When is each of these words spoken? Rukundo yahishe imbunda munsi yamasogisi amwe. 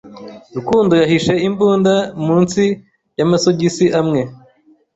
Rukundo 0.55 0.93
yahishe 1.01 1.33
imbunda 1.47 1.93
munsi 2.25 2.63
yamasogisi 3.19 3.85
amwe. 3.99 4.21